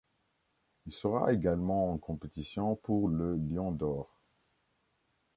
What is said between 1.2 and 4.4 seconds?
également en compétition pour le Lion d'or.